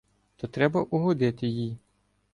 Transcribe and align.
То 0.37 0.47
треба 0.47 0.83
угодити 0.83 1.47
їй. 1.47 1.77